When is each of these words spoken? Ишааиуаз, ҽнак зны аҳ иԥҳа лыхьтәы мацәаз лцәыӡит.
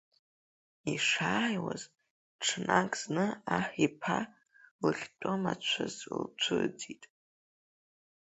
Ишааиуаз, 0.93 1.81
ҽнак 2.43 2.91
зны 3.01 3.25
аҳ 3.55 3.67
иԥҳа 3.85 4.19
лыхьтәы 4.85 5.33
мацәаз 5.41 5.95
лцәыӡит. 6.21 7.03